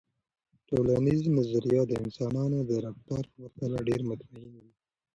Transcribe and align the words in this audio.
ټولنیز 0.67 1.21
نظریات 1.37 1.87
د 1.89 1.93
انسانانو 2.03 2.59
د 2.69 2.71
رفتار 2.85 3.23
په 3.33 3.37
پرتله 3.41 3.77
ډیر 3.87 4.01
مطمئن 4.09 4.51
وي. 4.61 4.71